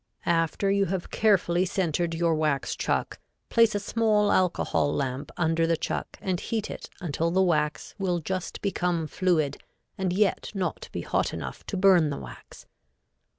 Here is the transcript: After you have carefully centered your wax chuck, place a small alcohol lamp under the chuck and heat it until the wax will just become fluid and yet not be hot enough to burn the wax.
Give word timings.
After 0.25 0.71
you 0.71 0.85
have 0.85 1.11
carefully 1.11 1.63
centered 1.63 2.15
your 2.15 2.33
wax 2.33 2.75
chuck, 2.75 3.19
place 3.49 3.75
a 3.75 3.79
small 3.79 4.31
alcohol 4.31 4.91
lamp 4.91 5.31
under 5.37 5.67
the 5.67 5.77
chuck 5.77 6.17
and 6.19 6.39
heat 6.39 6.71
it 6.71 6.89
until 6.99 7.29
the 7.29 7.43
wax 7.43 7.93
will 7.99 8.17
just 8.17 8.63
become 8.63 9.05
fluid 9.05 9.61
and 9.99 10.11
yet 10.11 10.49
not 10.55 10.89
be 10.91 11.01
hot 11.01 11.35
enough 11.35 11.63
to 11.67 11.77
burn 11.77 12.09
the 12.09 12.17
wax. 12.17 12.65